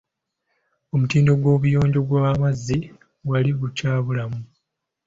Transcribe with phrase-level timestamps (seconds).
[0.93, 2.77] Omutindo gw'obuyonjo bw'amazzi
[3.29, 4.41] wali gukyabulamu.